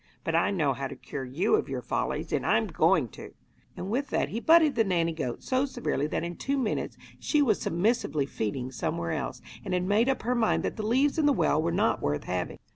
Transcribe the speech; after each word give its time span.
But 0.23 0.33
I 0.33 0.49
know 0.49 0.73
how 0.73 0.87
to 0.87 0.95
cure 0.95 1.25
you 1.25 1.53
of 1.53 1.69
your 1.69 1.83
follies, 1.83 2.33
and 2.33 2.43
I'm 2.43 2.65
going 2.65 3.07
to.' 3.09 3.35
And 3.77 3.91
with 3.91 4.07
that 4.07 4.29
he 4.29 4.39
butted 4.39 4.73
the 4.73 4.83
nanny 4.83 5.13
goat 5.13 5.43
so 5.43 5.65
severely 5.67 6.07
that 6.07 6.23
in 6.23 6.37
two 6.37 6.57
minutes 6.57 6.97
she 7.19 7.39
was 7.43 7.61
submissively 7.61 8.25
feeding 8.25 8.71
somewhere 8.71 9.11
else, 9.11 9.43
and 9.63 9.75
had 9.75 9.83
made 9.83 10.09
up 10.09 10.23
her 10.23 10.33
mind 10.33 10.63
that 10.63 10.75
the 10.75 10.83
leaves 10.87 11.19
in 11.19 11.27
the 11.27 11.33
well 11.33 11.61
were 11.61 11.71
not 11.71 12.01
worth 12.01 12.23
having. 12.23 12.57